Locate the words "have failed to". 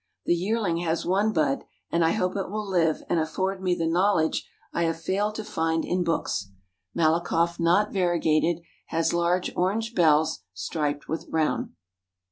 4.85-5.43